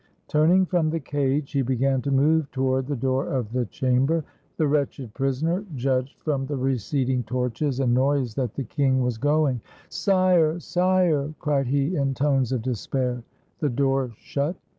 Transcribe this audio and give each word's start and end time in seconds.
Turning 0.27 0.65
from 0.65 0.89
the 0.89 0.99
cage, 0.99 1.51
he 1.51 1.61
began 1.61 2.01
to 2.01 2.09
move 2.09 2.49
toward 2.49 2.87
the 2.87 2.95
door 2.95 3.27
of 3.27 3.51
the 3.51 3.67
chamber. 3.67 4.23
The 4.57 4.65
wretched 4.67 5.13
prisoner 5.13 5.63
judged 5.75 6.19
from 6.23 6.47
the 6.47 6.57
receding 6.57 7.21
torches 7.21 7.79
and 7.79 7.93
noise 7.93 8.33
that 8.33 8.55
the 8.55 8.63
king 8.63 9.03
was 9.03 9.19
going. 9.19 9.61
"Sire! 9.89 10.59
sire!" 10.59 11.31
cried 11.37 11.67
he, 11.67 11.95
in 11.97 12.15
tones 12.15 12.51
of 12.51 12.63
despair. 12.63 13.21
The 13.59 13.69
door 13.69 14.09
shut. 14.17 14.55